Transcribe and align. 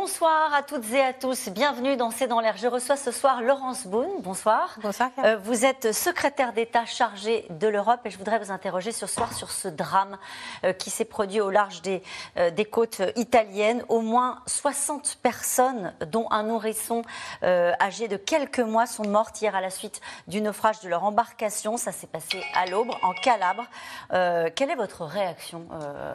Bonsoir 0.00 0.54
à 0.54 0.62
toutes 0.62 0.90
et 0.94 1.02
à 1.02 1.12
tous. 1.12 1.50
Bienvenue 1.50 1.94
dans 1.94 2.10
C'est 2.10 2.26
dans 2.26 2.40
l'air. 2.40 2.56
Je 2.56 2.66
reçois 2.66 2.96
ce 2.96 3.10
soir 3.10 3.42
Laurence 3.42 3.86
Boone. 3.86 4.08
Bonsoir. 4.20 4.78
Bonsoir. 4.80 5.10
Euh, 5.18 5.36
vous 5.36 5.66
êtes 5.66 5.92
secrétaire 5.92 6.54
d'État 6.54 6.86
chargée 6.86 7.44
de 7.50 7.68
l'Europe 7.68 8.00
et 8.06 8.10
je 8.10 8.16
voudrais 8.16 8.38
vous 8.38 8.50
interroger 8.50 8.92
ce 8.92 9.06
soir 9.06 9.34
sur 9.34 9.50
ce 9.50 9.68
drame 9.68 10.16
euh, 10.64 10.72
qui 10.72 10.88
s'est 10.88 11.04
produit 11.04 11.42
au 11.42 11.50
large 11.50 11.82
des, 11.82 12.02
euh, 12.38 12.50
des, 12.50 12.64
côtes 12.64 13.02
italiennes. 13.16 13.84
Au 13.90 14.00
moins 14.00 14.38
60 14.46 15.18
personnes, 15.22 15.92
dont 16.10 16.26
un 16.30 16.44
nourrisson 16.44 17.02
âgé 17.42 18.08
de 18.08 18.16
quelques 18.16 18.60
mois, 18.60 18.86
sont 18.86 19.06
mortes 19.06 19.42
hier 19.42 19.54
à 19.54 19.60
la 19.60 19.70
suite 19.70 20.00
du 20.28 20.40
naufrage 20.40 20.80
de 20.80 20.88
leur 20.88 21.04
embarcation. 21.04 21.76
Ça 21.76 21.92
s'est 21.92 22.06
passé 22.06 22.42
à 22.54 22.64
l'Aube, 22.64 22.90
en 23.02 23.12
Calabre. 23.12 23.66
quelle 24.08 24.70
est 24.70 24.76
votre 24.76 25.04
réaction 25.04 25.66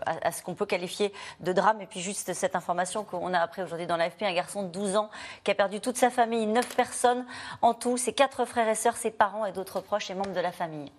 à, 0.07 0.27
à, 0.27 0.31
ce 0.31 0.41
qu'on 0.41 0.55
peut 0.55 0.65
qualifier 0.65 1.13
de 1.41 1.53
drame? 1.53 1.81
Et 1.81 1.85
puis 1.85 1.99
juste 1.99 2.33
cette 2.33 2.55
information 2.55 3.03
qu'on 3.03 3.31
a 3.33 3.39
appris 3.39 3.61
aujourd'hui 3.61 3.74
dans 3.85 3.97
l'AFP, 3.97 4.23
un 4.23 4.33
garçon 4.33 4.63
de 4.63 4.69
12 4.69 4.95
ans 4.95 5.09
qui 5.43 5.51
a 5.51 5.55
perdu 5.55 5.81
toute 5.81 5.97
sa 5.97 6.09
famille, 6.09 6.45
9 6.47 6.75
personnes 6.75 7.25
en 7.61 7.73
tout, 7.73 7.97
ses 7.97 8.13
quatre 8.13 8.45
frères 8.45 8.69
et 8.69 8.75
sœurs, 8.75 8.97
ses 8.97 9.11
parents 9.11 9.45
et 9.45 9.51
d'autres 9.51 9.81
proches 9.81 10.09
et 10.09 10.15
membres 10.15 10.33
de 10.33 10.39
la 10.39 10.51
famille. 10.51 10.91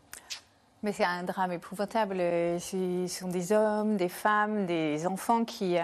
Mais 0.83 0.93
c'est 0.93 1.05
un 1.05 1.23
drame 1.23 1.52
épouvantable. 1.52 2.16
Ce 2.61 3.07
sont 3.09 3.29
des 3.29 3.52
hommes, 3.52 3.97
des 3.97 4.09
femmes, 4.09 4.66
des 4.66 5.07
enfants 5.07 5.45
qui, 5.45 5.79
euh, 5.79 5.83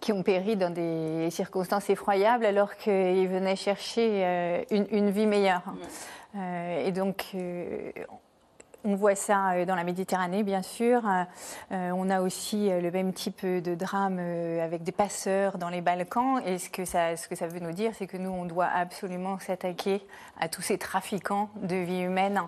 qui 0.00 0.12
ont 0.12 0.22
péri 0.22 0.56
dans 0.56 0.70
des 0.70 1.30
circonstances 1.30 1.88
effroyables 1.90 2.44
alors 2.44 2.76
qu'ils 2.76 3.28
venaient 3.28 3.56
chercher 3.56 4.24
euh, 4.24 4.64
une, 4.70 4.86
une, 4.90 5.10
vie 5.10 5.26
meilleure. 5.26 5.62
Mm. 5.66 5.78
Euh, 6.36 6.86
et 6.86 6.92
donc, 6.92 7.34
on 8.84 8.94
voit 8.94 9.14
ça 9.14 9.52
euh, 9.52 9.64
dans 9.64 9.74
la 9.74 9.84
Méditerranée, 9.84 10.42
bien 10.42 10.62
sûr. 10.62 11.02
Euh, 11.06 11.90
on 11.90 12.10
a 12.10 12.20
aussi 12.20 12.70
euh, 12.70 12.80
le 12.80 12.90
même 12.90 13.12
type 13.12 13.44
de 13.44 13.74
drame 13.74 14.18
avec 14.18 14.82
des 14.82 14.92
passeurs 14.92 15.58
dans 15.58 15.68
les 15.68 15.80
Balkans. 15.80 16.40
Et 16.44 16.58
ce 16.58 16.70
que 16.70 16.84
ça 16.84 17.46
veut 17.46 17.60
nous 17.60 17.72
dire, 17.72 17.92
c'est 17.94 18.06
que 18.06 18.16
nous, 18.16 18.30
on 18.30 18.44
doit 18.44 18.68
absolument 18.68 19.38
s'attaquer 19.38 20.06
à 20.38 20.48
tous 20.48 20.62
ces 20.62 20.78
trafiquants 20.78 21.50
de 21.62 21.76
vie 21.76 22.00
humaine 22.00 22.40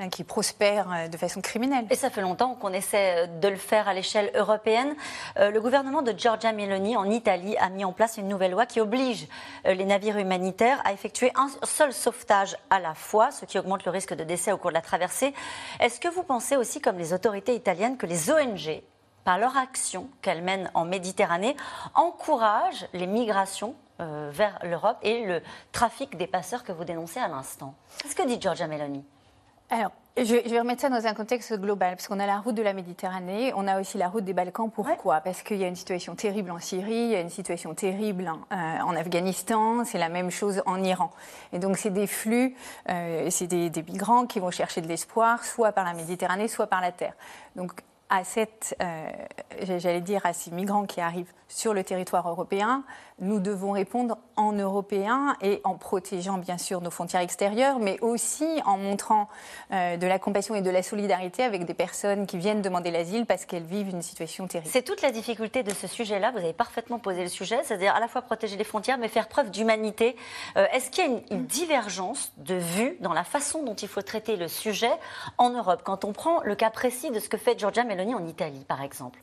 Hein, 0.00 0.08
qui 0.08 0.24
prospèrent 0.24 0.90
euh, 0.92 1.06
de 1.06 1.16
façon 1.16 1.40
criminelle. 1.40 1.86
Et 1.88 1.94
ça 1.94 2.10
fait 2.10 2.20
longtemps 2.20 2.56
qu'on 2.56 2.72
essaie 2.72 3.28
de 3.28 3.46
le 3.46 3.54
faire 3.54 3.86
à 3.86 3.94
l'échelle 3.94 4.32
européenne. 4.34 4.96
Euh, 5.38 5.52
le 5.52 5.60
gouvernement 5.60 6.02
de 6.02 6.10
Giorgia 6.10 6.52
Meloni 6.52 6.96
en 6.96 7.08
Italie 7.08 7.56
a 7.58 7.68
mis 7.68 7.84
en 7.84 7.92
place 7.92 8.16
une 8.16 8.26
nouvelle 8.26 8.50
loi 8.50 8.66
qui 8.66 8.80
oblige 8.80 9.28
euh, 9.66 9.74
les 9.74 9.84
navires 9.84 10.18
humanitaires 10.18 10.82
à 10.84 10.92
effectuer 10.92 11.30
un 11.36 11.46
seul 11.62 11.92
sauvetage 11.92 12.56
à 12.70 12.80
la 12.80 12.94
fois, 12.94 13.30
ce 13.30 13.44
qui 13.44 13.56
augmente 13.56 13.84
le 13.84 13.92
risque 13.92 14.14
de 14.14 14.24
décès 14.24 14.50
au 14.50 14.56
cours 14.56 14.72
de 14.72 14.74
la 14.74 14.80
traversée. 14.80 15.32
Est-ce 15.78 16.00
que 16.00 16.08
vous 16.08 16.24
pensez 16.24 16.56
aussi, 16.56 16.80
comme 16.80 16.98
les 16.98 17.12
autorités 17.12 17.54
italiennes, 17.54 17.96
que 17.96 18.06
les 18.06 18.32
ONG 18.32 18.82
par 19.22 19.38
leur 19.38 19.56
action 19.56 20.08
qu'elles 20.22 20.42
mènent 20.42 20.72
en 20.74 20.86
Méditerranée, 20.86 21.56
encouragent 21.94 22.88
les 22.94 23.06
migrations 23.06 23.76
vers 24.00 24.58
l'Europe 24.64 24.98
et 25.02 25.24
le 25.24 25.40
trafic 25.70 26.16
des 26.16 26.26
passeurs 26.26 26.64
que 26.64 26.72
vous 26.72 26.84
dénoncez 26.84 27.20
à 27.20 27.28
l'instant? 27.28 27.76
Qu'est-ce 28.02 28.16
que 28.16 28.26
dit 28.26 28.40
Giorgia 28.40 28.66
Meloni? 28.66 29.04
Alors, 29.74 29.90
je, 30.16 30.48
vais 30.48 30.60
remettre 30.60 30.82
ça 30.82 30.88
dans 30.88 31.04
un 31.04 31.14
contexte 31.14 31.52
global, 31.58 31.96
parce 31.96 32.06
qu'on 32.06 32.20
a 32.20 32.26
la 32.26 32.38
route 32.38 32.54
de 32.54 32.62
la 32.62 32.72
Méditerranée, 32.72 33.52
on 33.56 33.66
a 33.66 33.80
aussi 33.80 33.98
la 33.98 34.08
route 34.08 34.24
des 34.24 34.32
Balkans. 34.32 34.70
Pourquoi? 34.72 35.20
Parce 35.20 35.42
qu'il 35.42 35.56
y 35.56 35.64
a 35.64 35.66
une 35.66 35.74
situation 35.74 36.14
terrible 36.14 36.52
en 36.52 36.60
Syrie, 36.60 36.92
il 36.92 37.10
y 37.10 37.16
a 37.16 37.20
une 37.20 37.28
situation 37.28 37.74
terrible 37.74 38.30
euh, 38.52 38.54
en 38.54 38.94
Afghanistan, 38.94 39.84
c'est 39.84 39.98
la 39.98 40.08
même 40.08 40.30
chose 40.30 40.62
en 40.66 40.80
Iran. 40.84 41.10
Et 41.52 41.58
donc, 41.58 41.76
c'est 41.76 41.90
des 41.90 42.06
flux, 42.06 42.54
euh, 42.88 43.26
c'est 43.30 43.48
des, 43.48 43.68
des, 43.68 43.82
migrants 43.82 44.26
qui 44.26 44.38
vont 44.38 44.52
chercher 44.52 44.80
de 44.80 44.86
l'espoir, 44.86 45.44
soit 45.44 45.72
par 45.72 45.84
la 45.84 45.94
Méditerranée, 45.94 46.46
soit 46.46 46.68
par 46.68 46.80
la 46.80 46.92
terre. 46.92 47.14
Donc, 47.56 47.72
à 48.08 48.22
cette, 48.22 48.76
euh, 48.80 49.10
j'allais 49.62 50.00
dire, 50.00 50.24
à 50.24 50.32
ces 50.32 50.52
migrants 50.52 50.84
qui 50.84 51.00
arrivent 51.00 51.32
sur 51.48 51.74
le 51.74 51.82
territoire 51.82 52.28
européen, 52.28 52.84
nous 53.18 53.40
devons 53.40 53.72
répondre 53.72 54.18
en 54.36 54.52
européen 54.52 55.36
et 55.40 55.60
en 55.64 55.74
protégeant 55.74 56.38
bien 56.38 56.58
sûr 56.58 56.80
nos 56.80 56.90
frontières 56.90 57.20
extérieures, 57.20 57.78
mais 57.78 57.98
aussi 58.00 58.46
en 58.64 58.76
montrant 58.76 59.28
euh, 59.72 59.96
de 59.96 60.06
la 60.06 60.18
compassion 60.18 60.54
et 60.54 60.62
de 60.62 60.70
la 60.70 60.82
solidarité 60.82 61.42
avec 61.42 61.64
des 61.64 61.74
personnes 61.74 62.26
qui 62.26 62.38
viennent 62.38 62.62
demander 62.62 62.90
l'asile 62.90 63.26
parce 63.26 63.44
qu'elles 63.44 63.64
vivent 63.64 63.90
une 63.90 64.02
situation 64.02 64.46
terrible. 64.46 64.70
C'est 64.70 64.82
toute 64.82 65.02
la 65.02 65.10
difficulté 65.10 65.62
de 65.62 65.70
ce 65.70 65.86
sujet-là. 65.86 66.30
Vous 66.30 66.38
avez 66.38 66.52
parfaitement 66.52 66.98
posé 66.98 67.22
le 67.22 67.28
sujet, 67.28 67.60
c'est-à-dire 67.64 67.94
à 67.94 68.00
la 68.00 68.08
fois 68.08 68.22
protéger 68.22 68.56
les 68.56 68.64
frontières, 68.64 68.98
mais 68.98 69.08
faire 69.08 69.28
preuve 69.28 69.50
d'humanité. 69.50 70.16
Euh, 70.56 70.66
est-ce 70.72 70.90
qu'il 70.90 71.04
y 71.04 71.06
a 71.06 71.10
une, 71.10 71.22
une, 71.30 71.46
divergence 71.46 72.32
de 72.38 72.54
vue 72.54 72.96
dans 73.00 73.12
la 73.12 73.24
façon 73.24 73.62
dont 73.62 73.74
il 73.74 73.88
faut 73.88 74.02
traiter 74.02 74.36
le 74.36 74.48
sujet 74.48 74.92
en 75.38 75.50
Europe? 75.50 75.82
Quand 75.84 76.04
on 76.04 76.12
prend 76.12 76.40
le 76.42 76.54
cas 76.54 76.70
précis 76.70 77.10
de 77.10 77.20
ce 77.20 77.28
que 77.28 77.36
fait 77.36 77.58
Giorgia 77.58 77.84
Meloni 77.84 78.14
en 78.14 78.26
Italie, 78.26 78.64
par 78.66 78.82
exemple 78.82 79.20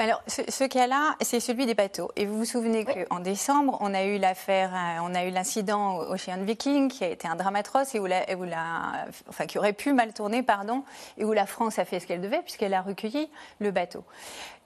alors, 0.00 0.22
ce, 0.28 0.64
cas-là, 0.64 1.16
c'est 1.20 1.40
celui 1.40 1.66
des 1.66 1.74
bateaux. 1.74 2.12
Et 2.14 2.24
vous 2.24 2.38
vous 2.38 2.44
souvenez 2.44 2.84
qu'en 2.84 3.18
décembre, 3.18 3.76
on 3.80 3.92
a 3.94 4.04
eu 4.04 4.18
l'affaire, 4.18 4.72
euh, 4.72 5.00
on 5.02 5.12
a 5.12 5.24
eu 5.24 5.30
l'incident 5.30 5.98
Ocean 5.98 6.44
Viking, 6.44 6.88
qui 6.88 7.02
a 7.02 7.08
été 7.08 7.26
un 7.26 7.34
drame 7.34 7.56
atroce 7.56 7.96
et 7.96 7.98
où 7.98 8.06
la, 8.06 8.24
où 8.36 8.44
la, 8.44 9.06
enfin, 9.28 9.46
qui 9.46 9.58
aurait 9.58 9.72
pu 9.72 9.92
mal 9.92 10.12
tourner, 10.12 10.44
pardon, 10.44 10.84
et 11.16 11.24
où 11.24 11.32
la 11.32 11.46
France 11.46 11.80
a 11.80 11.84
fait 11.84 11.98
ce 11.98 12.06
qu'elle 12.06 12.20
devait 12.20 12.42
puisqu'elle 12.42 12.74
a 12.74 12.80
recueilli 12.80 13.28
le 13.58 13.72
bateau. 13.72 14.04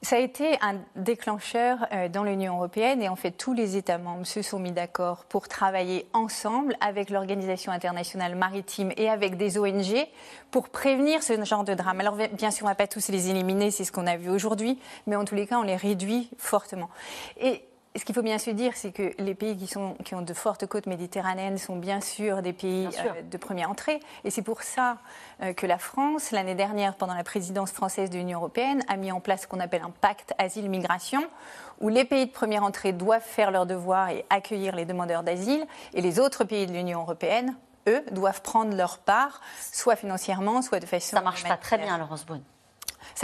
Ça 0.04 0.16
a 0.16 0.18
été 0.18 0.58
un 0.60 0.80
déclencheur 0.96 1.86
euh, 1.92 2.08
dans 2.08 2.24
l'Union 2.24 2.56
européenne 2.56 3.00
et 3.02 3.08
en 3.08 3.14
fait 3.14 3.30
tous 3.30 3.52
les 3.52 3.76
États 3.76 3.98
membres 3.98 4.26
se 4.26 4.42
sont 4.42 4.58
mis 4.58 4.72
d'accord 4.72 5.24
pour 5.26 5.46
travailler 5.46 6.06
ensemble 6.12 6.76
avec 6.80 7.08
l'Organisation 7.08 7.70
internationale 7.70 8.34
maritime 8.34 8.92
et 8.96 9.08
avec 9.08 9.36
des 9.36 9.58
ONG 9.58 9.94
pour 10.50 10.70
prévenir 10.70 11.22
ce 11.22 11.44
genre 11.44 11.62
de 11.62 11.74
drame. 11.74 12.00
Alors 12.00 12.16
bien 12.16 12.50
sûr, 12.50 12.64
on 12.64 12.68
ne 12.68 12.72
va 12.72 12.74
pas 12.74 12.88
tous 12.88 13.10
les 13.10 13.30
éliminer, 13.30 13.70
c'est 13.70 13.84
ce 13.84 13.92
qu'on 13.92 14.08
a 14.08 14.16
vu 14.16 14.28
aujourd'hui, 14.28 14.76
mais 15.06 15.14
en 15.14 15.24
tous 15.24 15.36
les 15.36 15.46
cas, 15.46 15.58
on 15.58 15.62
les 15.62 15.76
réduit 15.76 16.28
fortement. 16.36 16.90
Ce 17.94 18.04
qu'il 18.04 18.14
faut 18.14 18.22
bien 18.22 18.38
se 18.38 18.50
dire, 18.50 18.72
c'est 18.74 18.92
que 18.92 19.12
les 19.18 19.34
pays 19.34 19.56
qui, 19.56 19.66
sont, 19.66 19.94
qui, 20.04 20.14
ont 20.14 20.22
de 20.22 20.34
fortes 20.34 20.66
côtes 20.66 20.86
méditerranéennes 20.86 21.58
sont 21.58 21.76
bien 21.76 22.00
sûr 22.00 22.40
des 22.40 22.52
pays 22.52 22.86
euh, 22.86 23.22
de 23.22 23.36
première 23.36 23.70
entrée. 23.70 24.00
Et 24.24 24.30
c'est 24.30 24.42
pour 24.42 24.62
ça 24.62 24.98
euh, 25.42 25.52
que 25.52 25.66
la 25.66 25.78
France, 25.78 26.30
l'année 26.30 26.54
dernière, 26.54 26.94
pendant 26.94 27.14
la 27.14 27.24
présidence 27.24 27.70
française 27.70 28.08
de 28.08 28.16
l'Union 28.16 28.38
européenne, 28.38 28.82
a 28.88 28.96
mis 28.96 29.12
en 29.12 29.20
place 29.20 29.42
ce 29.42 29.46
qu'on 29.46 29.60
appelle 29.60 29.82
un 29.82 29.90
pacte 29.90 30.32
asile-migration, 30.38 31.22
où 31.80 31.88
les 31.88 32.04
pays 32.04 32.26
de 32.26 32.32
première 32.32 32.64
entrée 32.64 32.92
doivent 32.92 33.20
faire 33.22 33.50
leur 33.50 33.66
devoir 33.66 34.08
et 34.08 34.24
accueillir 34.30 34.74
les 34.74 34.84
demandeurs 34.84 35.22
d'asile, 35.22 35.66
et 35.92 36.00
les 36.00 36.18
autres 36.18 36.44
pays 36.44 36.66
de 36.66 36.72
l'Union 36.72 37.00
européenne, 37.00 37.54
eux, 37.88 38.02
doivent 38.12 38.42
prendre 38.42 38.74
leur 38.74 38.98
part, 38.98 39.40
soit 39.72 39.96
financièrement, 39.96 40.62
soit 40.62 40.80
de 40.80 40.86
façon. 40.86 41.16
Ça 41.16 41.22
marche 41.22 41.44
pas 41.44 41.56
très 41.56 41.78
bien, 41.78 41.98
Laurence 41.98 42.24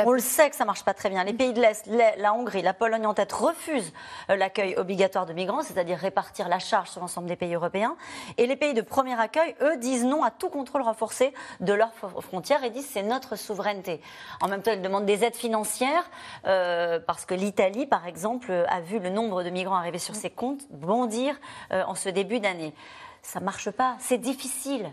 On 0.05 0.13
le 0.13 0.21
sait 0.21 0.51
que 0.51 0.57
ça 0.57 0.65
marche 0.65 0.85
pas 0.85 0.95
très 0.95 1.09
bien. 1.09 1.25
Les 1.25 1.33
pays 1.33 1.53
de 1.53 1.61
l'Est, 1.61 1.87
la 2.19 2.35
Hongrie, 2.35 2.63
la 2.63 2.75
Pologne 2.75 3.07
en 3.07 3.15
tête, 3.15 3.33
refusent 3.33 3.93
euh, 4.31 4.37
l'accueil 4.37 4.75
obligatoire 4.77 5.27
de 5.27 5.33
migrants, 5.33 5.63
c'est-à-dire 5.63 5.99
répartir 5.99 6.49
la 6.49 6.59
charge 6.59 6.91
sur 6.91 7.01
l'ensemble 7.01 7.29
des 7.29 7.37
pays 7.37 7.55
européens. 7.55 7.97
Et 8.37 8.47
les 8.47 8.57
pays 8.57 8.75
de 8.75 8.83
premier 8.83 9.19
accueil, 9.19 9.55
eux, 9.61 9.77
disent 9.77 10.05
non 10.05 10.23
à 10.23 10.31
tout 10.31 10.49
contrôle 10.49 10.83
renforcé 10.83 11.33
de 11.61 11.73
leurs 11.73 11.93
frontières 12.21 12.65
et 12.65 12.71
disent 12.71 12.89
c'est 12.91 13.03
notre 13.03 13.37
souveraineté. 13.37 14.01
En 14.41 14.49
même 14.49 14.63
temps, 14.63 14.73
ils 14.73 14.83
demandent 14.83 15.07
des 15.07 15.25
aides 15.25 15.37
financières 15.37 16.11
euh, 16.47 17.01
parce 17.05 17.25
que 17.25 17.35
l'Italie, 17.35 17.87
par 17.87 18.07
exemple, 18.07 18.53
a 18.69 18.81
vu 18.81 18.99
le 18.99 19.11
nombre 19.11 19.43
de 19.43 19.51
migrants 19.51 19.77
arriver 19.77 19.99
sur 19.99 20.15
ses 20.15 20.31
comptes 20.31 20.67
bondir 20.71 21.35
euh, 21.73 21.83
en 21.85 21.95
ce 21.95 22.09
début 22.09 22.41
d'année 22.41 22.75
ça 23.21 23.41
marche 23.41 23.71
pas, 23.71 23.97
c'est 24.01 24.19
difficile. 24.19 24.91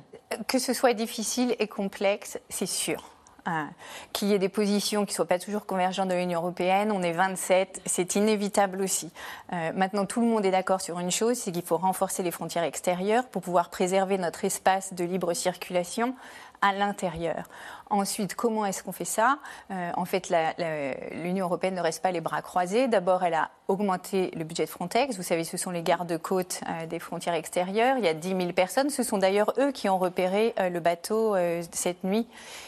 Que 0.48 0.60
ce 0.60 0.74
soit 0.74 0.94
difficile 0.94 1.56
et 1.60 1.68
complexe, 1.68 2.40
c'est 2.50 2.66
sûr. 2.66 3.15
Hein, 3.48 3.70
qu'il 4.12 4.30
y 4.30 4.34
ait 4.34 4.40
des 4.40 4.50
positions 4.50 5.06
qui 5.06 5.12
ne 5.12 5.16
soient 5.16 5.28
pas 5.28 5.38
toujours 5.38 5.68
convergentes 5.68 6.10
de 6.10 6.16
l'Union 6.16 6.40
européenne. 6.40 6.92
On 6.92 7.04
est 7.04 7.12
27, 7.12 7.80
c'est 7.86 8.16
inévitable 8.16 8.82
aussi. 8.82 9.12
Euh, 9.54 9.72
maintenant, 9.76 10.08
tout 10.08 10.20
le 10.20 10.26
monde 10.26 10.44
est 10.48 10.52
d'accord 10.52 10.82
sur 10.82 10.98
une 10.98 11.12
chose, 11.12 11.38
c'est 11.38 11.52
qu'il 11.52 11.62
faut 11.62 11.78
renforcer 11.78 12.24
les 12.24 12.32
frontières 12.32 12.64
extérieures 12.64 13.28
pour 13.28 13.44
pouvoir 13.44 13.70
préserver 13.70 14.18
notre 14.18 14.46
espace 14.46 14.96
de 14.96 15.04
libre 15.04 15.36
circulation 15.36 16.16
à 16.66 16.74
l'intérieur. 16.74 17.44
Ensuite, 17.92 18.34
comment 18.34 18.66
est-ce 18.66 18.82
qu'on 18.82 18.92
fait 18.92 19.06
ça? 19.06 19.38
Euh, 19.70 19.92
En 19.96 20.06
fait, 20.06 20.34
l'Union 21.12 21.46
européenne 21.46 21.76
ne 21.76 21.82
reste 21.82 22.02
pas 22.02 22.12
les 22.12 22.22
bras 22.22 22.42
croisés. 22.42 22.88
D'abord, 22.88 23.24
elle 23.24 23.36
a 23.36 23.52
augmenté 23.68 24.32
le 24.36 24.44
budget 24.44 24.66
de 24.66 24.70
Frontex. 24.70 25.16
Vous 25.16 25.24
savez, 25.24 25.44
ce 25.44 25.58
sont 25.58 25.70
les 25.70 25.84
gardes-côtes 25.84 26.62
euh, 26.68 26.88
des 26.88 26.98
frontières 26.98 27.36
extérieures. 27.36 27.98
Il 28.00 28.04
y 28.04 28.08
a 28.08 28.16
10 28.16 28.30
000 28.30 28.54
personnes. 28.54 28.90
Ce 28.90 29.04
sont 29.04 29.20
d'ailleurs 29.20 29.54
eux 29.60 29.72
qui 29.72 29.88
ont 29.90 30.00
repéré 30.00 30.56
euh, 30.60 30.70
le 30.70 30.80
bateau 30.80 31.36
cette 31.72 32.04
nuit 32.04 32.28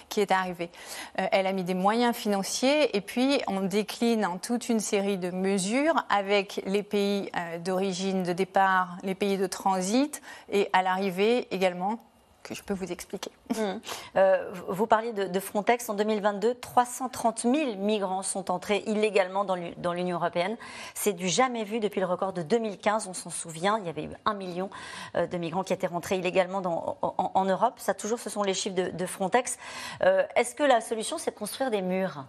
qui 0.10 0.22
est 0.22 0.32
arrivé. 0.32 0.70
elle 1.16 1.48
a 1.48 1.52
mis 1.52 1.64
des 1.64 1.74
moyens 1.74 2.16
financiers 2.16 2.96
et 2.96 3.02
puis 3.02 3.42
on 3.48 3.62
décline 3.62 4.26
en 4.26 4.38
toute 4.38 4.70
une 4.70 4.80
série 4.80 5.18
de 5.18 5.32
mesures 5.32 5.96
avec 6.10 6.62
les 6.66 6.84
pays 6.84 7.32
d'origine, 7.64 8.24
de 8.24 8.34
départ, 8.34 8.98
les 9.04 9.16
pays 9.16 9.38
de 9.38 9.48
transit 9.48 10.22
et 10.52 10.70
à 10.74 10.82
l'arrivée 10.82 11.48
également 11.52 12.00
que 12.48 12.56
je 12.56 12.64
peux 12.64 12.74
vous 12.74 12.92
expliquer. 12.92 13.32
Mmh. 13.56 13.64
Euh, 14.16 14.52
vous 14.68 14.88
parliez 14.88 15.14
de, 15.14 15.40
Frontex. 15.40 15.90
En 15.90 15.94
2022, 15.94 16.56
330 16.56 17.42
000 17.42 17.76
migrants 17.76 18.24
sont 18.24 18.50
entrés 18.50 18.84
illégalement 18.88 19.46
dans 19.46 19.94
l'Union 19.94 20.18
européenne. 20.18 20.58
C'est 20.96 21.14
du 21.14 21.28
jamais 21.28 21.64
vu 21.64 21.80
depuis 21.80 22.00
le 22.00 22.08
record 22.08 22.34
de 22.34 22.42
2015. 22.42 23.08
On 23.08 23.14
s'en 23.14 23.30
souvient, 23.30 23.78
il 23.78 23.86
y 23.86 23.90
avait 23.90 24.06
eu 24.06 24.10
un 24.26 24.34
million 24.34 24.70
euh, 25.16 25.28
de 25.28 25.38
migrants 25.38 25.64
qui 25.64 25.74
étaient 25.74 25.88
rentrés 25.88 26.18
illégalement 26.18 26.62
dans, 26.62 26.98
en, 27.02 27.46
Europe. 27.46 27.76
Ça, 27.78 27.94
toujours, 27.94 28.20
ce 28.20 28.30
sont 28.30 28.44
les 28.44 28.54
chiffres 28.54 28.76
de, 28.76 29.06
Frontex. 29.06 29.58
Euh, 30.02 30.24
est-ce 30.36 30.56
que 30.56 30.64
la 30.64 30.82
solution, 30.82 31.18
c'est 31.18 31.32
de 31.32 31.36
construire 31.38 31.70
des 31.70 31.82
murs? 31.82 32.26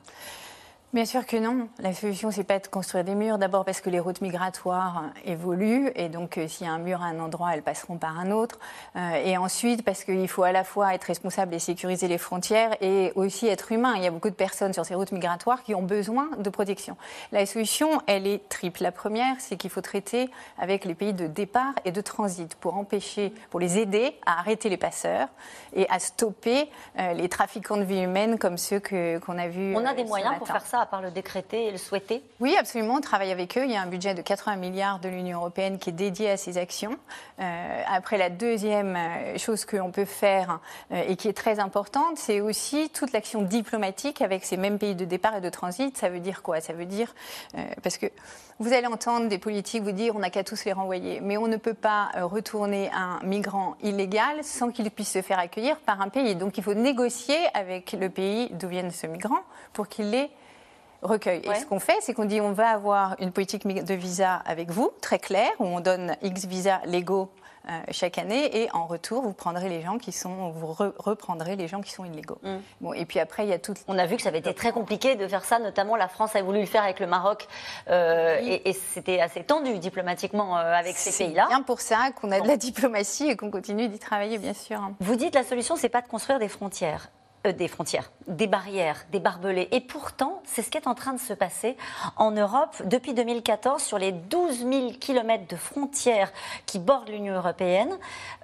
Bien 0.95 1.05
sûr 1.05 1.27
que 1.27 1.37
non. 1.37 1.69
La 1.81 1.93
solution, 1.93 2.31
c'est 2.31 2.45
pas 2.45 2.59
de 2.59 2.67
construire 2.67 3.05
des 3.05 3.15
murs. 3.15 3.37
D'abord 3.37 3.67
parce 3.67 3.83
que 3.83 3.91
les 3.91 4.01
routes 4.01 4.23
migratoires 4.23 5.05
évoluent 5.27 5.93
et 5.95 6.09
donc 6.09 6.39
euh, 6.39 6.49
s'il 6.49 6.67
y 6.67 6.71
a 6.71 6.73
un 6.73 6.79
mur 6.79 7.03
à 7.03 7.09
un 7.09 7.21
endroit, 7.21 7.51
elles 7.53 7.63
passeront 7.63 7.99
par 7.99 8.19
un 8.19 8.31
autre. 8.31 8.59
Euh, 8.97 9.23
et 9.23 9.37
ensuite 9.37 9.85
parce 9.85 10.03
qu'il 10.03 10.27
faut 10.29 10.45
à 10.45 10.53
la 10.53 10.65
fois 10.65 10.95
être 10.95 11.05
responsable 11.05 11.53
et 11.53 11.59
sécuriser 11.59 12.09
les 12.09 12.17
frontières 12.17 12.75
et 12.81 13.13
aussi 13.17 13.49
être 13.49 13.71
humain. 13.71 13.97
Il 13.97 14.03
y 14.03 14.07
a 14.07 14.11
beaucoup 14.11 14.31
de 14.31 14.35
personnes 14.35 14.73
sur 14.73 14.87
ces 14.87 14.95
routes 14.95 15.13
migratoires 15.13 15.63
qui 15.63 15.75
ont 15.75 15.83
besoin 15.83 16.31
de 16.39 16.49
protection. 16.49 16.97
La 17.33 17.45
solution, 17.45 18.01
elle 18.07 18.27
est 18.27 18.49
triple. 18.49 18.83
La 18.83 18.91
première, 18.91 19.37
c'est 19.41 19.57
qu'il 19.57 19.69
faut 19.69 19.83
traiter 19.83 20.31
avec 20.57 20.87
les 20.87 20.95
pays 20.95 21.13
de 21.13 21.27
départ 21.27 21.75
et 21.85 21.93
de 21.93 22.01
transit 22.01 22.55
pour 22.55 22.79
empêcher, 22.79 23.35
pour 23.51 23.61
les 23.61 23.77
aider 23.77 24.19
à 24.25 24.39
arrêter 24.39 24.71
les 24.71 24.79
passeurs 24.79 25.29
et 25.75 25.87
à 25.91 25.99
stopper 25.99 26.71
euh, 26.99 27.13
les 27.13 27.29
trafiquants 27.29 27.77
de 27.77 27.85
vie 27.85 28.01
humaine 28.01 28.39
comme 28.39 28.57
ceux 28.57 28.81
qu'on 28.81 29.37
a 29.37 29.49
vus. 29.49 29.75
On 29.77 29.85
a 29.85 29.93
des 29.93 30.05
moyens 30.05 30.39
pour 30.39 30.47
faire 30.47 30.65
à 30.81 30.87
part 30.87 31.03
le 31.03 31.11
décréter 31.11 31.67
et 31.67 31.71
le 31.71 31.79
souhaiter 31.79 32.23
Oui, 32.41 32.57
absolument. 32.59 32.95
On 32.95 33.01
travaille 33.01 33.33
avec 33.33 33.57
eux. 33.59 33.65
Il 33.65 33.71
y 33.71 33.77
a 33.77 33.83
un 33.83 33.87
budget 33.87 34.15
de 34.15 34.23
80 34.23 34.57
milliards 34.57 34.99
de 34.99 35.09
l'Union 35.09 35.39
européenne 35.39 35.79
qui 35.79 35.91
est 35.91 35.93
dédié 35.93 36.31
à 36.31 36.37
ces 36.37 36.59
actions. 36.59 36.97
Euh, 37.41 37.83
après, 37.87 38.19
la 38.19 38.31
deuxième 38.31 38.97
euh, 38.97 39.39
chose 39.39 39.65
que 39.65 39.77
l'on 39.77 39.91
peut 39.91 40.05
faire 40.05 40.61
euh, 40.93 41.03
et 41.09 41.17
qui 41.17 41.29
est 41.29 41.37
très 41.37 41.61
importante, 41.61 42.17
c'est 42.17 42.41
aussi 42.41 42.91
toute 42.91 43.13
l'action 43.13 43.43
diplomatique 43.43 44.23
avec 44.23 44.45
ces 44.45 44.57
mêmes 44.57 44.79
pays 44.79 44.95
de 44.95 45.05
départ 45.05 45.37
et 45.37 45.41
de 45.41 45.49
transit. 45.49 45.97
Ça 45.97 46.09
veut 46.09 46.21
dire 46.21 46.43
quoi? 46.43 46.61
Ça 46.61 46.73
veut 46.73 46.87
dire 46.87 47.15
parce 47.83 47.99
que 47.99 48.07
vous 48.59 48.73
allez 48.73 48.87
entendre 48.87 49.29
des 49.29 49.39
politiques 49.39 49.83
vous 49.83 49.93
dire 49.93 50.15
on 50.17 50.19
n'a 50.19 50.31
qu'à 50.31 50.45
tous 50.45 50.65
les 50.65 50.73
renvoyer, 50.73 51.21
mais 51.21 51.37
on 51.37 51.47
ne 51.47 51.57
peut 51.57 51.75
pas 51.75 52.11
retourner 52.17 52.91
un 52.93 53.21
migrant 53.25 53.77
illégal 53.83 54.43
sans 54.43 54.71
qu'il 54.71 54.91
puisse 54.91 55.13
se 55.13 55.23
faire 55.23 55.39
accueillir 55.39 55.79
par 55.79 56.01
un 56.01 56.09
pays. 56.09 56.35
Donc 56.35 56.59
il 56.59 56.65
faut 56.65 56.75
négocier 56.75 57.37
avec 57.55 57.93
le 57.93 58.11
pays 58.11 58.49
d'où 58.53 58.69
vient 58.69 58.89
ce 58.91 59.07
migrant 59.07 59.41
pour 59.73 59.89
qu'il 59.89 60.15
ait 60.15 60.31
recueil. 61.03 61.43
Et 61.45 61.55
ce 61.55 61.67
qu'on 61.67 61.81
fait, 61.81 61.97
c'est 62.01 62.15
qu'on 62.15 62.25
dit 62.25 62.41
on 62.41 62.53
va 62.53 62.69
avoir 62.69 63.17
une 63.21 63.33
politique 63.33 63.67
de 63.67 63.95
visa 63.95 64.35
avec 64.47 64.71
vous, 64.71 64.91
très 65.01 65.19
claire, 65.19 65.51
où 65.59 65.65
on 65.65 65.81
donne 65.81 66.17
X 66.23 66.47
visas 66.47 66.81
légaux 66.87 67.31
euh, 67.69 67.73
chaque 67.91 68.17
année 68.17 68.63
et 68.63 68.71
en 68.73 68.87
retour 68.87 69.21
vous 69.23 69.35
prendrez 69.35 69.69
les 69.69 69.83
gens 69.83 69.99
qui 69.99 70.11
sont 70.11 70.51
vous 70.53 70.75
reprendrez 70.97 71.55
les 71.55 71.69
gens 71.69 71.83
qui 71.83 71.93
sont 71.93 72.05
illégaux. 72.05 72.39
Mm. 72.43 72.57
Bon 72.81 72.93
et 72.95 73.05
puis 73.05 73.21
après 73.21 73.45
il 73.45 73.51
y 73.51 73.53
a 73.53 73.59
tout. 73.59 73.75
On 73.89 73.99
a 73.99 74.07
vu 74.07 74.17
que 74.17 74.23
ça 74.23 74.31
avait 74.31 74.39
été 74.39 74.55
très 74.55 74.73
compliqué 74.73 75.17
de 75.17 75.29
faire 75.29 75.45
ça, 75.45 75.59
notamment 75.59 75.95
la 75.95 76.09
France 76.09 76.35
a 76.35 76.41
voulu 76.41 76.61
le 76.61 76.67
faire 76.67 76.83
avec 76.83 76.99
le 76.99 77.07
Maroc 77.07 77.47
euh, 77.91 78.39
et, 78.41 78.73
c'était 78.73 79.21
assez 79.21 79.43
tendu 79.43 79.79
diplomatiquement 79.79 80.57
euh, 80.57 80.73
avec 80.73 80.97
ces 80.97 81.25
pays-là. 81.25 81.45
C'est 81.49 81.57
bien 81.57 81.63
pour 81.63 81.83
ça 81.83 82.11
qu'on 82.19 82.31
a 82.31 82.41
de 82.41 82.49
la 82.49 82.57
diplomatie 82.57 83.29
et 83.29 83.37
qu'on 83.37 83.51
continue 83.51 83.89
d'y 83.89 83.99
travailler 83.99 84.39
bien 84.39 84.55
sûr. 84.55 84.81
Vous 85.01 85.17
dites 85.17 85.35
la 85.35 85.45
solution 85.45 85.77
c'est 85.77 85.91
pas 85.91 86.01
de 86.01 86.09
construire 86.09 86.39
des 86.39 86.49
frontières. 86.49 87.11
Euh, 87.47 87.53
des 87.53 87.69
frontières, 87.69 88.11
des 88.27 88.49
barrières, 88.49 89.07
des 89.13 89.21
barbelés. 89.21 89.69
Et 89.71 89.81
pourtant, 89.81 90.43
c'est 90.45 90.63
ce 90.63 90.71
qui 90.71 90.77
est 90.77 90.89
en 90.89 90.95
train 90.97 91.13
de 91.13 91.21
se 91.21 91.33
passer 91.33 91.77
en 92.17 92.33
Europe 92.33 92.75
depuis 92.85 93.15
2014 93.15 93.81
sur 93.81 93.97
les 93.97 94.11
12 94.11 94.67
000 94.69 94.91
kilomètres 94.99 95.47
de 95.47 95.55
frontières 95.55 96.33
qui 96.67 96.81
bordent 96.81 97.09
l'Union 97.09 97.35
européenne. 97.35 97.97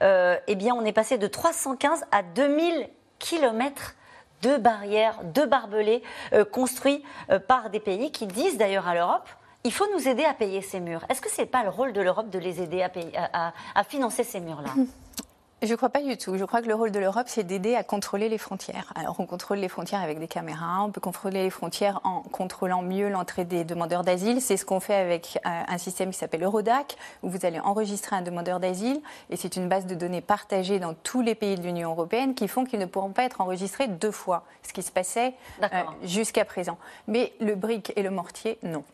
Euh, 0.03 0.37
eh 0.47 0.55
bien, 0.55 0.77
on 0.77 0.85
est 0.85 0.93
passé 0.93 1.19
de 1.19 1.27
315 1.27 2.05
à 2.13 2.23
2000 2.23 2.89
kilomètres 3.19 3.97
de 4.43 4.59
barrières, 4.59 5.19
de 5.25 5.45
barbelés 5.45 6.05
euh, 6.33 6.45
construits 6.45 7.03
par 7.49 7.71
des 7.71 7.81
pays 7.81 8.13
qui 8.13 8.29
disent 8.29 8.59
d'ailleurs 8.59 8.87
à 8.87 8.95
l'Europe 8.95 9.29
il 9.67 9.73
faut 9.73 9.87
nous 9.95 10.07
aider 10.07 10.25
à 10.25 10.35
payer 10.35 10.61
ces 10.61 10.79
murs. 10.79 11.07
Est-ce 11.09 11.23
que 11.23 11.31
ce 11.31 11.41
n'est 11.41 11.47
pas 11.47 11.63
le 11.63 11.71
rôle 11.71 11.95
de 11.95 12.03
l'Europe 12.03 12.29
de 12.29 12.39
les 12.39 12.61
aider 12.61 12.83
à 12.83 13.85
financer 13.85 14.23
ces 14.23 14.41
murs-là? 14.41 14.75
Je 15.65 15.71
ne 15.71 15.77
crois 15.77 15.89
pas 15.89 16.03
du 16.03 16.19
tout. 16.19 16.37
Je 16.37 16.45
crois 16.45 16.61
que 16.61 16.69
le 16.69 16.75
rôle 16.75 16.91
de 16.91 16.99
l'Europe, 16.99 17.27
c'est 17.27 17.43
d'aider 17.43 17.75
à 17.75 17.83
contrôler 17.83 18.29
les 18.29 18.37
frontières. 18.37 18.93
Alors, 18.97 19.17
on 19.19 19.25
contrôle 19.25 19.59
les 19.59 19.71
frontières 19.71 20.03
avec 20.03 20.19
des 20.19 20.29
caméras, 20.29 20.83
on 20.83 20.91
peut 20.91 21.01
contrôler 21.01 21.43
les 21.43 21.49
frontières 21.49 22.01
en 22.05 22.21
contrôlant 22.21 22.83
mieux 22.83 23.09
l'entrée 23.09 23.47
des 23.47 23.65
demandeurs 23.65 24.03
d'asile. 24.03 24.43
C'est 24.43 24.59
ce 24.59 24.67
qu'on 24.67 24.81
fait 24.81 24.95
avec 24.95 25.39
euh, 25.47 25.63
un 25.67 25.79
système 25.79 26.11
qui 26.11 26.19
s'appelle 26.19 26.43
Eurodac, 26.43 26.97
où 27.23 27.31
vous 27.31 27.47
allez 27.47 27.61
enregistrer 27.61 28.15
un 28.15 28.21
demandeur 28.21 28.61
d'asile, 28.61 29.01
et 29.31 29.37
c'est 29.37 29.57
une 29.57 29.69
base 29.69 29.87
de 29.87 29.95
données 29.95 30.21
partagée 30.21 30.81
dans 30.81 30.93
tous 30.93 31.23
les 31.23 31.35
pays 31.35 31.55
de 31.55 31.63
l'Union 31.63 31.93
européenne 31.93 32.35
qui 32.35 32.47
font 32.47 32.65
qu'ils 32.65 32.81
ne 32.81 32.87
pourront 32.87 33.13
pas 33.13 33.25
être 33.25 33.41
enregistrés 33.41 33.89
deux 33.89 34.11
fois, 34.11 34.45
ce 34.63 34.73
qui 34.75 34.83
se 34.83 34.93
passait 34.93 35.33
euh, 35.63 35.67
jusqu'à 36.03 36.45
présent. 36.45 36.77
Mais 37.09 37.33
le 37.41 37.55
brick 37.55 37.95
et 37.97 38.03
le 38.03 38.11
mortier, 38.11 38.59
non. 38.63 38.85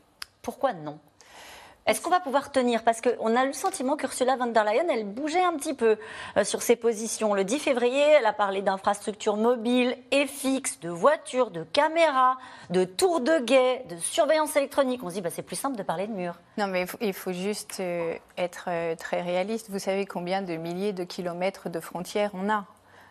Pourquoi 0.41 0.73
non? 0.73 1.01
Est-ce 1.87 2.01
qu'on 2.01 2.11
va 2.11 2.21
pouvoir 2.21 2.53
tenir? 2.53 2.83
Parce 2.85 3.01
qu'on 3.01 3.35
a 3.37 3.45
le 3.45 3.53
sentiment 3.53 3.97
qu'Ursula 3.97 4.37
von 4.37 4.47
der 4.47 4.65
Leyen, 4.65 4.85
elle 4.91 5.07
bougeait 5.07 5.43
un 5.43 5.55
petit 5.55 5.75
peu 5.75 5.97
euh, 6.37 6.45
sur 6.45 6.63
ses 6.63 6.77
positions. 6.77 7.35
Le 7.35 7.43
10 7.43 7.59
février, 7.59 8.01
elle 8.01 8.27
a 8.27 8.33
parlé 8.33 8.63
d'infrastructures 8.63 9.37
mobiles 9.37 9.97
et 10.11 10.27
fixes, 10.27 10.79
de 10.81 10.91
voitures, 10.91 11.51
de 11.51 11.65
caméras, 11.65 12.37
de 12.71 12.85
tours 12.85 13.21
de 13.21 13.39
guet, 13.41 13.85
de 13.89 13.97
surveillance 13.97 14.55
électronique. 14.57 15.03
On 15.03 15.09
se 15.09 15.15
dit, 15.15 15.21
bah, 15.21 15.31
c'est 15.31 15.43
plus 15.43 15.57
simple 15.57 15.77
de 15.77 15.83
parler 15.83 16.07
de 16.07 16.13
murs. 16.13 16.37
Non, 16.59 16.67
mais 16.67 16.87
il 17.01 17.15
faut 17.15 17.33
juste 17.33 17.79
euh, 17.81 18.15
être 18.37 18.67
euh, 18.69 18.95
très 18.95 19.23
réaliste. 19.23 19.71
Vous 19.71 19.79
savez 19.79 20.07
combien 20.07 20.43
de 20.43 20.57
milliers 20.57 20.93
de 20.93 21.05
kilomètres 21.05 21.71
de 21.71 21.81
frontières 21.81 22.31
on 22.35 22.51
a? 22.51 22.67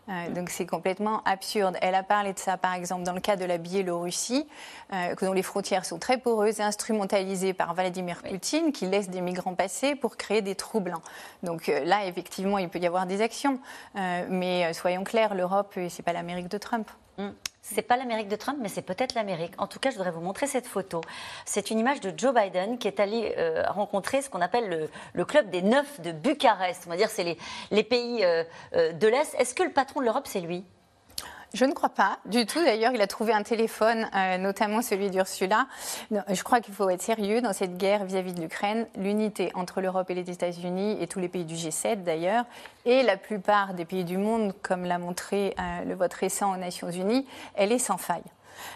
Euh, 0.09 0.29
donc 0.29 0.49
c'est 0.49 0.65
complètement 0.65 1.21
absurde. 1.25 1.77
Elle 1.81 1.95
a 1.95 2.03
parlé 2.03 2.33
de 2.33 2.39
ça, 2.39 2.57
par 2.57 2.73
exemple, 2.73 3.03
dans 3.03 3.13
le 3.13 3.19
cas 3.19 3.35
de 3.35 3.45
la 3.45 3.57
Biélorussie, 3.57 4.47
euh, 4.93 5.15
dont 5.21 5.33
les 5.33 5.43
frontières 5.43 5.85
sont 5.85 5.99
très 5.99 6.17
poreuses, 6.17 6.59
instrumentalisées 6.59 7.53
par 7.53 7.73
Vladimir 7.73 8.21
Poutine, 8.23 8.71
qui 8.71 8.85
laisse 8.87 9.09
des 9.09 9.21
migrants 9.21 9.55
passer 9.55 9.95
pour 9.95 10.17
créer 10.17 10.41
des 10.41 10.55
troubles. 10.55 10.95
Donc 11.43 11.69
euh, 11.69 11.83
là, 11.85 12.05
effectivement, 12.05 12.57
il 12.57 12.69
peut 12.69 12.79
y 12.79 12.87
avoir 12.87 13.05
des 13.05 13.21
actions. 13.21 13.59
mais 13.95 14.73
soyons 14.73 15.03
clairs, 15.03 15.35
l'Europe, 15.35 15.77
c'est 15.89 16.03
pas 16.03 16.13
l'Amérique 16.13 16.47
de 16.47 16.57
Trump. 16.57 16.89
Mm. 17.19 17.29
C'est 17.61 17.83
pas 17.83 17.97
l'Amérique 17.97 18.29
de 18.29 18.35
Trump, 18.35 18.57
mais 18.59 18.69
c'est 18.69 18.81
peut-être 18.81 19.13
l'Amérique. 19.13 19.53
En 19.59 19.67
tout 19.67 19.77
cas, 19.77 19.91
je 19.91 19.95
voudrais 19.95 20.11
vous 20.11 20.21
montrer 20.21 20.47
cette 20.47 20.65
photo. 20.65 21.01
C'est 21.45 21.69
une 21.69 21.77
image 21.77 21.99
de 21.99 22.11
Joe 22.17 22.33
Biden 22.33 22.79
qui 22.79 22.87
est 22.87 22.99
allé 22.99 23.35
euh, 23.37 23.63
rencontrer 23.67 24.23
ce 24.23 24.29
qu'on 24.29 24.41
appelle 24.41 24.89
le, 25.13 25.25
club 25.25 25.51
des 25.51 25.61
neufs 25.61 26.01
de 26.01 26.11
Bucarest. 26.11 26.85
On 26.87 26.89
va 26.89 26.97
dire 26.97 27.09
c'est 27.09 27.37
les, 27.69 27.83
pays 27.83 28.25
euh, 28.25 28.43
euh, 28.73 28.91
de 28.93 29.07
l'Est. 29.07 29.35
Est-ce 29.35 29.53
que 29.53 29.61
le 29.61 29.71
patron 29.71 29.99
de 29.99 30.05
l'Europe, 30.05 30.25
c'est 30.25 30.39
lui? 30.39 30.63
Je 31.53 31.65
ne 31.65 31.73
crois 31.73 31.89
pas 31.89 32.19
du 32.25 32.45
tout. 32.45 32.63
D'ailleurs, 32.63 32.91
il 32.93 33.01
a 33.01 33.07
trouvé 33.07 33.33
un 33.33 33.43
téléphone, 33.43 34.09
euh, 34.15 34.37
notamment 34.37 34.81
celui 34.81 35.09
d'Ursula. 35.09 35.67
Je 36.11 36.43
crois 36.43 36.61
qu'il 36.61 36.73
faut 36.73 36.89
être 36.89 37.01
sérieux 37.01 37.41
dans 37.41 37.53
cette 37.53 37.77
guerre 37.77 38.05
vis-à-vis 38.05 38.33
de 38.33 38.41
l'Ukraine. 38.41 38.87
L'unité 38.95 39.51
entre 39.55 39.81
l'Europe 39.81 40.09
et 40.09 40.13
les 40.13 40.29
États-Unis 40.29 40.97
et 41.01 41.07
tous 41.07 41.19
les 41.19 41.27
pays 41.27 41.45
du 41.45 41.55
G7 41.55 42.03
d'ailleurs, 42.03 42.45
et 42.85 43.03
la 43.03 43.17
plupart 43.17 43.73
des 43.73 43.85
pays 43.85 44.03
du 44.03 44.17
monde, 44.17 44.53
comme 44.61 44.85
l'a 44.85 44.99
montré 44.99 45.55
euh, 45.59 45.85
le 45.85 45.95
vote 45.95 46.13
récent 46.13 46.53
aux 46.53 46.57
Nations 46.57 46.91
Unies, 46.91 47.25
elle 47.55 47.71
est 47.71 47.79
sans 47.79 47.97
faille. 47.97 48.21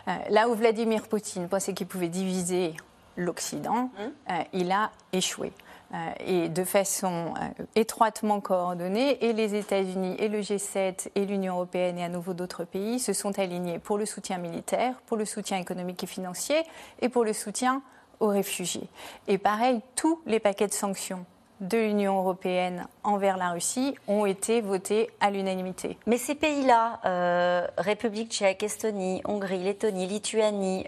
Euh, 0.07 0.11
là 0.29 0.49
où 0.49 0.55
Vladimir 0.55 1.07
Poutine 1.07 1.47
pensait 1.47 1.73
qu'il 1.73 1.87
pouvait 1.87 2.07
diviser 2.07 2.73
l'Occident, 3.17 3.91
mmh. 4.27 4.33
il 4.53 4.71
a 4.71 4.89
échoué. 5.11 5.53
Euh, 5.93 5.97
et 6.25 6.49
de 6.49 6.63
façon 6.63 7.35
euh, 7.37 7.63
étroitement 7.75 8.41
coordonnée. 8.41 9.23
Et 9.23 9.33
les 9.33 9.53
États-Unis, 9.53 10.15
et 10.17 10.27
le 10.27 10.39
G7, 10.39 11.09
et 11.13 11.25
l'Union 11.25 11.53
européenne, 11.53 11.99
et 11.99 12.03
à 12.03 12.09
nouveau 12.09 12.33
d'autres 12.33 12.63
pays 12.63 12.99
se 12.99 13.13
sont 13.13 13.37
alignés 13.37 13.77
pour 13.77 13.99
le 13.99 14.07
soutien 14.07 14.39
militaire, 14.39 14.95
pour 15.05 15.17
le 15.17 15.25
soutien 15.25 15.57
économique 15.57 16.03
et 16.03 16.07
financier, 16.07 16.63
et 17.01 17.09
pour 17.09 17.23
le 17.23 17.33
soutien 17.33 17.83
aux 18.19 18.29
réfugiés. 18.29 18.87
Et 19.27 19.37
pareil, 19.37 19.81
tous 19.95 20.19
les 20.25 20.39
paquets 20.39 20.67
de 20.67 20.73
sanctions 20.73 21.25
de 21.61 21.77
l'Union 21.77 22.17
européenne 22.17 22.87
envers 23.03 23.37
la 23.37 23.51
Russie 23.51 23.93
ont 24.07 24.25
été 24.25 24.61
votés 24.61 25.11
à 25.19 25.29
l'unanimité. 25.29 25.99
Mais 26.07 26.17
ces 26.17 26.33
pays-là, 26.33 27.01
euh, 27.05 27.67
République 27.77 28.31
tchèque, 28.31 28.63
Estonie, 28.63 29.21
Hongrie, 29.25 29.63
Lettonie, 29.63 30.07
Lituanie, 30.07 30.87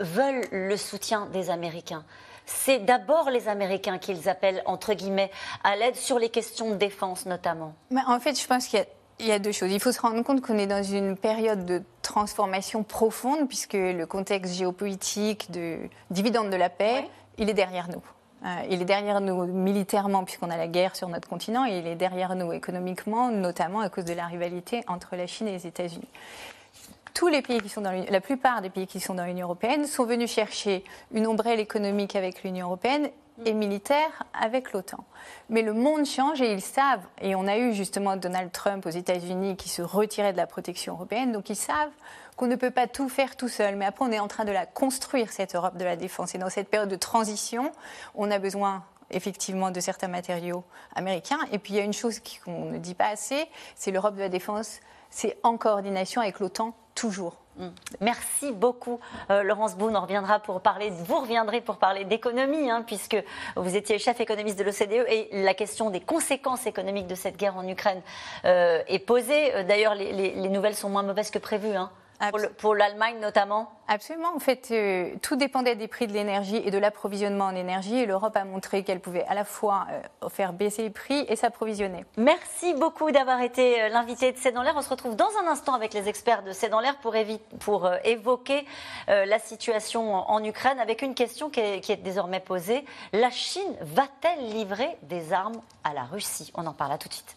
veulent 0.00 0.44
le 0.52 0.76
soutien 0.76 1.26
des 1.32 1.48
Américains 1.48 2.04
c'est 2.54 2.80
d'abord 2.80 3.30
les 3.30 3.48
Américains 3.48 3.98
qu'ils 3.98 4.28
appellent, 4.28 4.62
entre 4.66 4.94
guillemets, 4.94 5.30
à 5.64 5.76
l'aide 5.76 5.96
sur 5.96 6.18
les 6.18 6.28
questions 6.28 6.70
de 6.70 6.76
défense 6.76 7.26
notamment 7.26 7.74
Mais 7.90 8.02
En 8.06 8.20
fait, 8.20 8.40
je 8.40 8.46
pense 8.46 8.66
qu'il 8.66 8.84
y 9.20 9.32
a 9.32 9.38
deux 9.38 9.52
choses. 9.52 9.72
Il 9.72 9.80
faut 9.80 9.92
se 9.92 10.00
rendre 10.00 10.22
compte 10.22 10.40
qu'on 10.40 10.58
est 10.58 10.66
dans 10.66 10.82
une 10.82 11.16
période 11.16 11.64
de 11.64 11.82
transformation 12.02 12.82
profonde, 12.82 13.48
puisque 13.48 13.74
le 13.74 14.04
contexte 14.04 14.54
géopolitique 14.54 15.50
de 15.50 15.78
dividende 16.10 16.50
de 16.50 16.56
la 16.56 16.68
paix, 16.68 17.08
il 17.38 17.48
est 17.48 17.54
derrière 17.54 17.88
nous. 17.88 18.02
Euh, 18.44 18.48
il 18.70 18.82
est 18.82 18.84
derrière 18.84 19.20
nous 19.20 19.46
militairement, 19.46 20.24
puisqu'on 20.24 20.50
a 20.50 20.56
la 20.56 20.66
guerre 20.66 20.96
sur 20.96 21.08
notre 21.08 21.28
continent, 21.28 21.64
et 21.64 21.78
il 21.78 21.86
est 21.86 21.94
derrière 21.94 22.34
nous 22.34 22.52
économiquement, 22.52 23.30
notamment 23.30 23.80
à 23.80 23.88
cause 23.88 24.04
de 24.04 24.14
la 24.14 24.26
rivalité 24.26 24.82
entre 24.88 25.16
la 25.16 25.26
Chine 25.26 25.48
et 25.48 25.52
les 25.52 25.66
États-Unis 25.66 26.08
tous 27.14 27.28
les 27.28 27.42
pays 27.42 27.60
qui 27.60 27.68
sont 27.68 27.80
dans 27.80 28.04
la 28.08 28.20
plupart 28.20 28.62
des 28.62 28.70
pays 28.70 28.86
qui 28.86 29.00
sont 29.00 29.14
dans 29.14 29.24
l'Union 29.24 29.46
européenne 29.46 29.86
sont 29.86 30.04
venus 30.04 30.30
chercher 30.30 30.84
une 31.12 31.26
ombrelle 31.26 31.60
économique 31.60 32.16
avec 32.16 32.42
l'Union 32.42 32.66
européenne 32.66 33.10
et 33.44 33.54
militaire 33.54 34.24
avec 34.38 34.72
l'OTAN. 34.72 35.04
Mais 35.48 35.62
le 35.62 35.72
monde 35.72 36.04
change 36.04 36.40
et 36.42 36.52
ils 36.52 36.60
savent, 36.60 37.04
et 37.20 37.34
on 37.34 37.46
a 37.46 37.56
eu 37.56 37.72
justement 37.72 38.16
Donald 38.16 38.52
Trump 38.52 38.86
aux 38.86 38.90
États-Unis 38.90 39.56
qui 39.56 39.68
se 39.68 39.82
retirait 39.82 40.32
de 40.32 40.36
la 40.36 40.46
protection 40.46 40.94
européenne, 40.94 41.32
donc 41.32 41.50
ils 41.50 41.56
savent 41.56 41.90
qu'on 42.36 42.46
ne 42.46 42.56
peut 42.56 42.70
pas 42.70 42.86
tout 42.86 43.08
faire 43.08 43.36
tout 43.36 43.48
seul. 43.48 43.76
Mais 43.76 43.84
après, 43.84 44.04
on 44.04 44.12
est 44.12 44.18
en 44.18 44.28
train 44.28 44.44
de 44.44 44.52
la 44.52 44.66
construire, 44.66 45.32
cette 45.32 45.54
Europe 45.54 45.76
de 45.76 45.84
la 45.84 45.96
défense. 45.96 46.34
Et 46.34 46.38
dans 46.38 46.50
cette 46.50 46.68
période 46.68 46.88
de 46.88 46.96
transition, 46.96 47.72
on 48.14 48.30
a 48.30 48.38
besoin 48.38 48.84
effectivement 49.10 49.70
de 49.70 49.80
certains 49.80 50.08
matériaux 50.08 50.64
américains. 50.94 51.40
Et 51.52 51.58
puis 51.58 51.74
il 51.74 51.76
y 51.76 51.80
a 51.80 51.84
une 51.84 51.92
chose 51.92 52.20
qu'on 52.44 52.70
ne 52.70 52.78
dit 52.78 52.94
pas 52.94 53.08
assez, 53.08 53.46
c'est 53.76 53.90
l'Europe 53.90 54.14
de 54.14 54.20
la 54.20 54.28
défense, 54.28 54.80
c'est 55.10 55.36
en 55.42 55.58
coordination 55.58 56.22
avec 56.22 56.40
l'OTAN 56.40 56.74
toujours. 56.94 57.36
Mm. 57.56 57.68
Merci 58.00 58.52
beaucoup, 58.52 59.00
euh, 59.30 59.42
Laurence 59.42 59.76
Boone. 59.76 59.96
On 59.96 60.00
reviendra 60.00 60.40
pour 60.40 60.60
parler, 60.60 60.90
vous 60.90 61.20
reviendrez 61.20 61.60
pour 61.60 61.76
parler 61.76 62.04
d'économie, 62.04 62.70
hein, 62.70 62.82
puisque 62.86 63.16
vous 63.56 63.76
étiez 63.76 63.98
chef 63.98 64.20
économiste 64.20 64.58
de 64.58 64.64
l'OCDE 64.64 65.06
et 65.08 65.28
la 65.44 65.54
question 65.54 65.90
des 65.90 66.00
conséquences 66.00 66.66
économiques 66.66 67.06
de 67.06 67.14
cette 67.14 67.36
guerre 67.36 67.56
en 67.56 67.66
Ukraine 67.68 68.00
euh, 68.44 68.82
est 68.86 68.98
posée. 68.98 69.54
Euh, 69.54 69.64
d'ailleurs, 69.64 69.94
les, 69.94 70.48
nouvelles 70.48 70.74
sont 70.74 70.88
moins 70.88 71.02
mauvaises 71.02 71.30
que 71.30 71.38
prévues. 71.38 71.76
Hein 71.76 71.90
pour 72.58 72.74
l'Allemagne 72.74 73.18
notamment? 73.20 73.70
Absolument. 73.88 74.34
En 74.34 74.38
fait, 74.38 74.68
euh, 74.70 75.14
tout 75.22 75.36
dépendait 75.36 75.74
des 75.74 75.88
prix 75.88 76.06
de 76.06 76.12
l'énergie 76.12 76.56
et 76.64 76.70
de 76.70 76.78
l'approvisionnement 76.78 77.46
en 77.46 77.54
énergie. 77.54 77.96
Et 77.96 78.06
l'Europe 78.06 78.36
a 78.36 78.44
montré 78.44 78.84
qu'elle 78.84 79.00
pouvait 79.00 79.24
à 79.26 79.34
la 79.34 79.44
fois 79.44 79.86
euh, 79.90 80.28
faire 80.28 80.52
baisser 80.52 80.82
les 80.82 80.90
prix 80.90 81.24
et 81.28 81.36
s'approvisionner. 81.36 82.04
Merci 82.16 82.74
beaucoup 82.74 83.10
d'avoir 83.10 83.40
été 83.42 83.82
euh, 83.82 83.88
l'invité 83.88 84.32
de 84.32 84.38
C'est 84.38 84.52
dans 84.52 84.62
l'air. 84.62 84.74
On 84.76 84.82
se 84.82 84.88
retrouve 84.88 85.16
dans 85.16 85.30
un 85.44 85.50
instant 85.50 85.74
avec 85.74 85.94
les 85.94 86.08
experts 86.08 86.42
de 86.42 86.52
C'est 86.52 86.68
dans 86.68 86.80
l'air 86.80 86.96
pour, 86.98 87.14
pour 87.60 87.90
évoquer 88.04 88.66
la 89.08 89.38
situation 89.38 90.14
en, 90.14 90.42
Ukraine 90.42 90.80
avec 90.80 91.02
une 91.02 91.14
question 91.14 91.50
qui 91.50 91.60
est, 91.60 91.80
qui 91.80 91.92
est 91.92 91.96
désormais 91.96 92.40
posée. 92.40 92.84
La 93.12 93.30
Chine 93.30 93.76
va-t-elle 93.80 94.48
livrer 94.50 94.96
des 95.02 95.32
armes 95.32 95.60
à 95.84 95.92
la 95.92 96.02
Russie? 96.04 96.50
On 96.54 96.66
en 96.66 96.72
parle 96.72 96.92
à 96.92 96.98
tout 96.98 97.08
de 97.08 97.14
suite. 97.14 97.36